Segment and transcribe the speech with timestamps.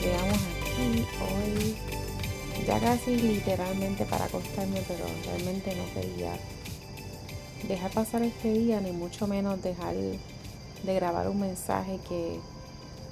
[0.00, 1.76] Llegamos aquí hoy,
[2.66, 6.38] ya casi literalmente para acostarme, pero realmente no quería
[7.66, 12.38] dejar pasar este día, ni mucho menos dejar de grabar un mensaje que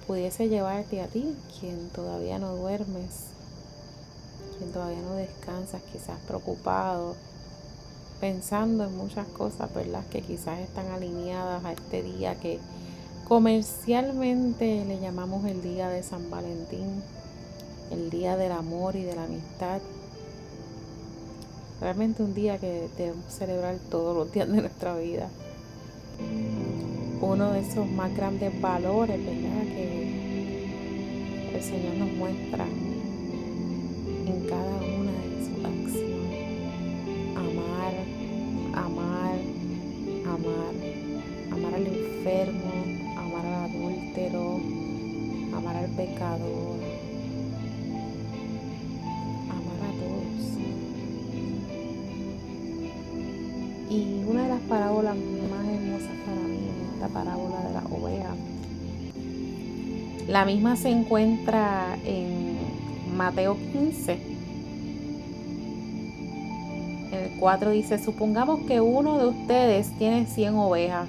[0.07, 3.27] pudiese llevarte a ti, quien todavía no duermes,
[4.59, 7.17] quien todavía no descansas, quizás preocupado,
[8.21, 10.05] pensando en muchas cosas, ¿verdad?
[10.13, 12.61] Que quizás están alineadas a este día que
[13.29, 17.03] Comercialmente le llamamos el día de San Valentín,
[17.91, 19.81] el día del amor y de la amistad.
[21.81, 25.29] Realmente un día que debemos celebrar todos los días de nuestra vida.
[27.21, 29.63] Uno de esos más grandes valores, ¿verdad?
[29.75, 30.71] Que
[31.53, 32.65] el Señor nos muestra
[34.25, 36.63] en cada una de sus acciones.
[37.35, 37.93] Amar,
[38.73, 39.39] amar,
[40.27, 40.75] amar,
[41.51, 42.86] amar al enfermo,
[45.89, 46.77] pecador,
[49.51, 50.59] amar a todos.
[53.91, 58.35] Y una de las parábolas más hermosas para mí es esta parábola de la oveja.
[60.29, 62.57] La misma se encuentra en
[63.17, 64.19] Mateo 15.
[67.13, 71.09] En el 4 dice, supongamos que uno de ustedes tiene 100 ovejas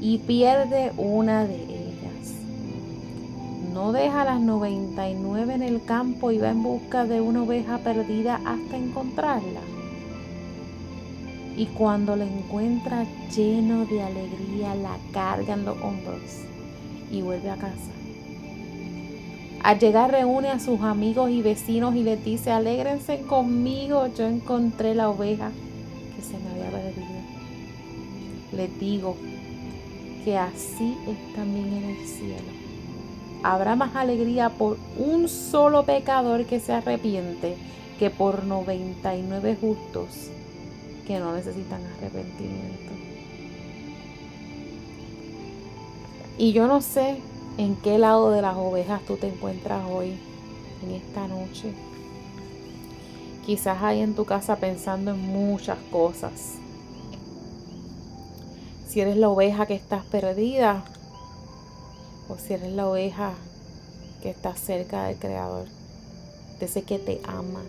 [0.00, 1.73] y pierde una de ellas
[3.74, 8.36] no deja las 99 en el campo y va en busca de una oveja perdida
[8.46, 9.60] hasta encontrarla.
[11.56, 16.20] Y cuando la encuentra lleno de alegría, la carga en los hombros
[17.10, 17.90] y vuelve a casa.
[19.64, 24.94] Al llegar reúne a sus amigos y vecinos y les dice, alégrense conmigo, yo encontré
[24.94, 25.50] la oveja
[26.14, 27.06] que se me había perdido.
[28.52, 29.16] Les digo
[30.24, 32.63] que así es también en el cielo
[33.44, 37.56] habrá más alegría por un solo pecador que se arrepiente
[37.98, 40.30] que por 99 justos
[41.06, 42.92] que no necesitan arrepentimiento.
[46.38, 47.18] Y yo no sé
[47.58, 50.14] en qué lado de las ovejas tú te encuentras hoy,
[50.82, 51.74] en esta noche.
[53.44, 56.54] Quizás hay en tu casa pensando en muchas cosas.
[58.88, 60.82] Si eres la oveja que estás perdida,
[62.28, 63.34] o si eres la oveja
[64.22, 65.66] que está cerca del Creador,
[66.58, 67.60] de ese que te ama.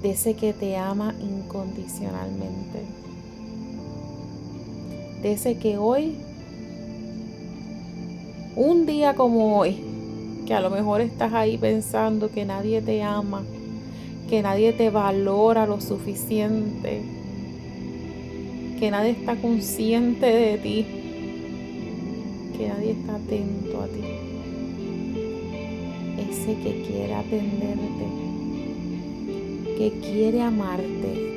[0.00, 2.84] De ese que te ama incondicionalmente.
[5.22, 6.18] De ese que hoy,
[8.54, 9.82] un día como hoy,
[10.46, 13.42] que a lo mejor estás ahí pensando que nadie te ama,
[14.28, 17.23] que nadie te valora lo suficiente,
[18.78, 20.86] que nadie está consciente de ti,
[22.56, 24.00] que nadie está atento a ti.
[26.30, 28.06] Ese que quiere atenderte,
[29.78, 31.34] que quiere amarte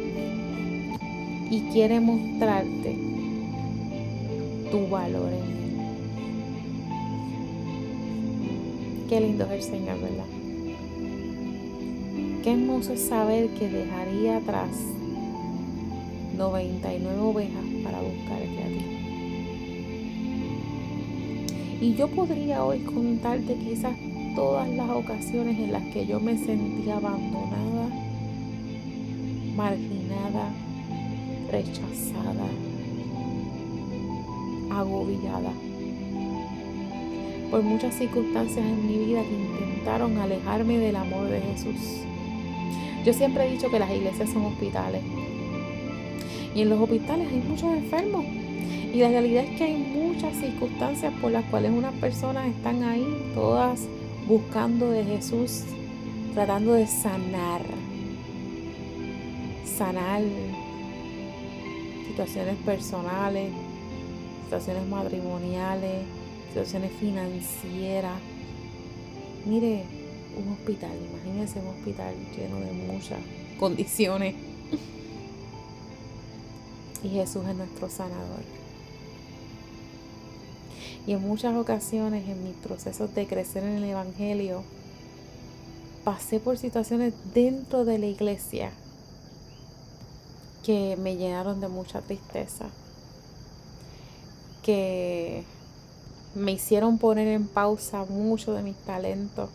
[1.50, 2.96] y quiere mostrarte
[4.72, 5.58] tu valor en él.
[9.10, 10.26] Qué lindo es el Señor, ¿verdad?
[12.44, 14.70] Qué hermoso es saber que dejaría atrás
[16.38, 18.86] 99 ovejas para buscarte a ti.
[21.82, 23.96] Y yo podría hoy contarte quizás
[24.36, 27.90] todas las ocasiones en las que yo me sentí abandonada,
[29.56, 30.52] marginada,
[31.52, 32.48] rechazada,
[34.72, 35.52] agobiada
[37.50, 42.04] por muchas circunstancias en mi vida que intentaron alejarme del amor de Jesús.
[43.06, 45.02] Yo siempre he dicho que las iglesias son hospitales
[46.58, 48.26] y en los hospitales hay muchos enfermos.
[48.92, 53.06] Y la realidad es que hay muchas circunstancias por las cuales unas personas están ahí,
[53.36, 53.82] todas
[54.28, 55.66] buscando de Jesús,
[56.34, 57.62] tratando de sanar.
[59.78, 60.24] Sanar
[62.08, 63.52] situaciones personales,
[64.46, 66.06] situaciones matrimoniales,
[66.48, 68.20] situaciones financieras.
[69.46, 69.84] Mire,
[70.44, 73.20] un hospital, imagínense un hospital lleno de muchas
[73.60, 74.34] condiciones.
[77.04, 78.44] Y Jesús es nuestro sanador.
[81.06, 84.64] Y en muchas ocasiones en mis procesos de crecer en el Evangelio,
[86.04, 88.72] pasé por situaciones dentro de la iglesia
[90.64, 92.66] que me llenaron de mucha tristeza,
[94.64, 95.46] que
[96.36, 99.50] me hicieron poner en pausa mucho de mis talentos.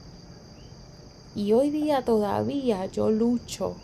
[1.35, 3.77] Y hoy día todavía yo lucho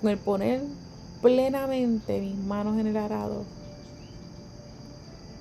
[0.00, 0.62] con el poner
[1.22, 3.44] plenamente mis manos en el arado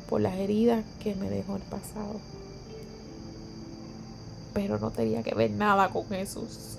[0.10, 2.20] por las heridas que me dejó el pasado.
[4.54, 6.78] Pero no tenía que ver nada con Jesús.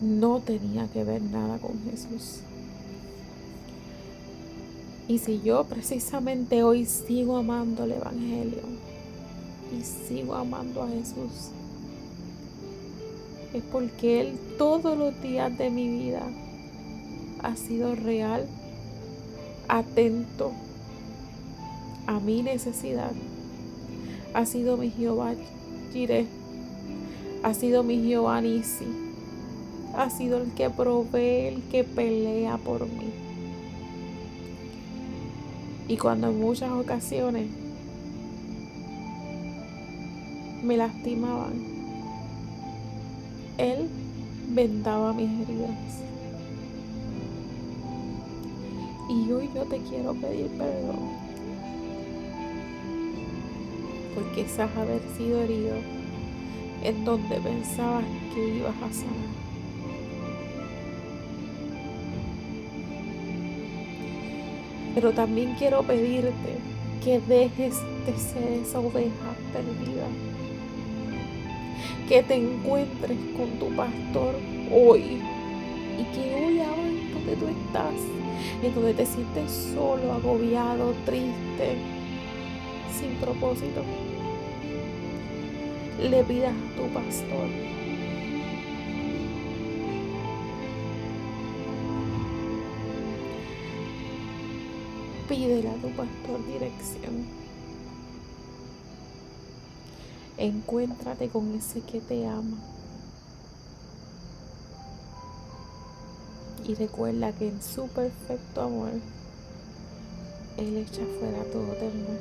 [0.00, 2.40] No tenía que ver nada con Jesús.
[5.08, 8.62] Y si yo precisamente hoy sigo amando el Evangelio
[9.76, 11.50] y sigo amando a Jesús,
[13.54, 16.22] es porque Él todos los días de mi vida
[17.42, 18.46] ha sido real
[19.68, 20.52] atento
[22.06, 23.12] a mi necesidad.
[24.34, 25.34] Ha sido mi Jehová
[25.92, 26.26] Jireh.
[27.42, 28.86] Ha sido mi Jehová Nisi.
[29.96, 33.12] Ha sido el que provee, el que pelea por mí.
[35.88, 37.48] Y cuando en muchas ocasiones
[40.62, 41.71] me lastimaban,
[43.62, 43.88] Él
[44.48, 45.70] vendaba mis heridas.
[49.08, 50.98] Y hoy yo te quiero pedir perdón.
[54.16, 55.76] Porque quizás haber sido herido
[56.82, 58.04] en donde pensabas
[58.34, 59.32] que ibas a sanar.
[64.96, 66.58] Pero también quiero pedirte
[67.04, 67.76] que dejes
[68.06, 70.31] de ser esa oveja perdida.
[72.08, 74.34] Que te encuentres con tu pastor
[74.70, 75.20] hoy.
[75.98, 76.82] Y que hoy ahora
[77.14, 77.94] donde tú estás
[78.62, 81.76] en donde te sientes solo, agobiado, triste,
[82.98, 83.82] sin propósito,
[86.00, 87.48] le pidas a tu pastor.
[95.28, 97.41] Pídele a tu pastor dirección.
[100.42, 102.56] Encuéntrate con ese que te ama.
[106.66, 108.90] Y recuerda que en su perfecto amor,
[110.56, 112.18] Él echa fuera todo temor.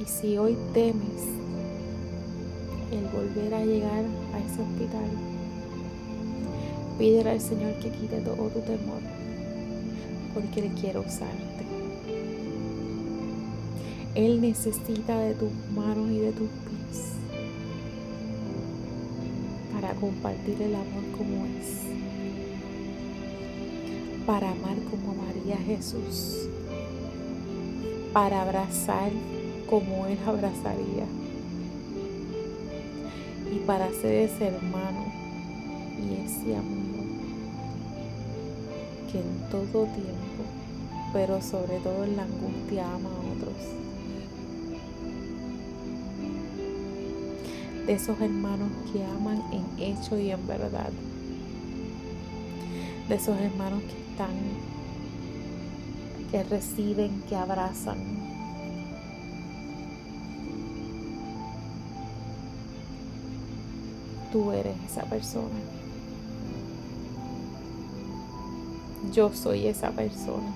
[0.00, 1.22] Y si hoy temes
[2.90, 4.04] el volver a llegar
[4.34, 5.10] a ese hospital,
[6.98, 9.00] pídele al Señor que quite todo tu temor,
[10.34, 11.67] porque Él quiere usarte.
[14.14, 17.12] Él necesita de tus manos y de tus pies
[19.72, 21.88] para compartir el amor como es
[24.28, 26.50] para amar como amaría Jesús,
[28.12, 29.10] para abrazar
[29.70, 31.06] como Él abrazaría
[33.50, 35.06] y para ser ese hermano
[35.98, 37.04] y ese amigo
[39.10, 40.44] que en todo tiempo,
[41.14, 43.87] pero sobre todo en la angustia ama a otros.
[47.88, 50.90] De esos hermanos que aman en hecho y en verdad.
[53.08, 54.08] De esos hermanos que
[56.30, 57.98] que reciben, que abrazan.
[64.32, 65.48] Tú eres esa persona.
[69.12, 70.52] Yo soy esa persona.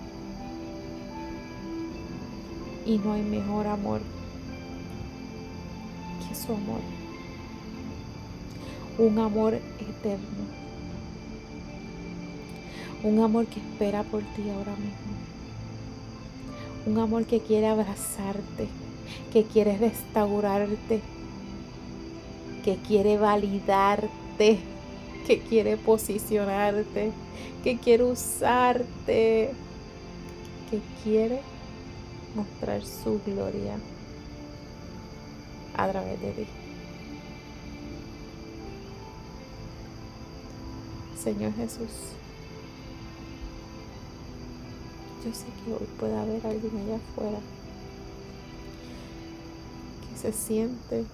[2.84, 4.00] Y no hay mejor amor
[6.28, 6.80] que su amor.
[8.98, 10.62] Un amor eterno
[13.04, 15.12] un amor que espera por ti ahora mismo.
[16.86, 18.68] Un amor que quiere abrazarte,
[19.32, 21.00] que quiere restaurarte,
[22.64, 24.58] que quiere validarte,
[25.26, 27.12] que quiere posicionarte,
[27.64, 29.50] que quiere usarte,
[30.70, 31.40] que quiere
[32.36, 33.78] mostrar su gloria
[35.76, 36.61] a través de ti.
[41.22, 41.88] Señor Jesús.
[45.24, 47.38] Yo sé que hoy puede haber alguien allá afuera
[50.00, 51.04] que se siente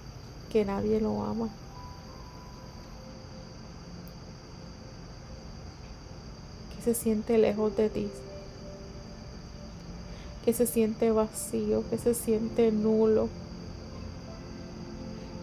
[0.51, 1.49] que nadie lo ama.
[6.75, 8.09] Que se siente lejos de ti.
[10.49, 13.29] que se siente vacío, que se siente nulo.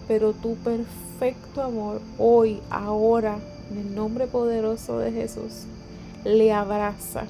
[0.08, 3.38] Pero tu perfecto amor, hoy, ahora,
[3.70, 5.64] en el nombre poderoso de Jesús,
[6.24, 7.24] le abraza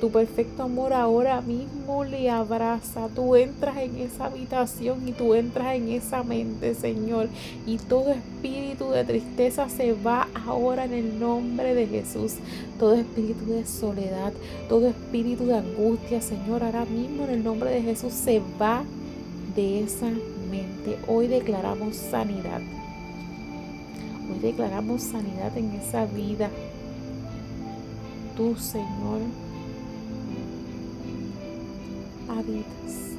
[0.00, 3.08] tu perfecto amor ahora mismo le abraza.
[3.14, 7.28] Tú entras en esa habitación y tú entras en esa mente, Señor.
[7.66, 12.34] Y todo espíritu de tristeza se va ahora en el nombre de Jesús.
[12.78, 14.32] Todo espíritu de soledad,
[14.68, 18.84] todo espíritu de angustia, Señor, ahora mismo en el nombre de Jesús se va
[19.56, 20.96] de esa mente.
[21.08, 22.60] Hoy declaramos sanidad.
[24.30, 26.50] Hoy declaramos sanidad en esa vida.
[28.36, 29.20] Tú, Señor
[32.28, 33.16] habitas,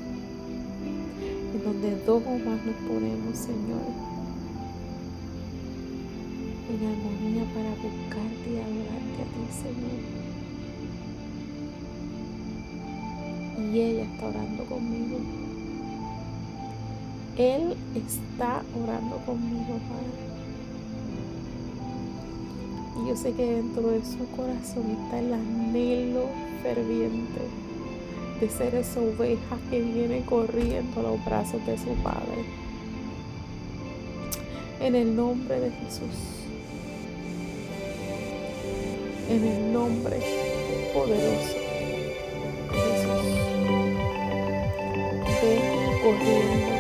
[1.54, 3.82] en donde dos o más nos ponemos, Señor,
[6.70, 10.00] en armonía para buscarte y adorarte a ti, Señor.
[13.72, 15.18] Y ella está orando conmigo.
[17.38, 20.29] Él está orando conmigo, Padre.
[23.02, 26.26] Y yo sé que dentro de su corazón está el anhelo
[26.62, 27.42] ferviente
[28.40, 32.46] de ser esa oveja que viene corriendo a los brazos de su Padre.
[34.80, 36.46] En el nombre de Jesús.
[39.30, 40.20] En el nombre
[40.94, 41.54] poderoso
[42.72, 43.40] de Jesús.
[45.42, 46.79] Ven corriendo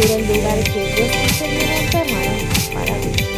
[0.00, 1.42] seguro el lugar que Dios
[2.72, 3.37] para ti.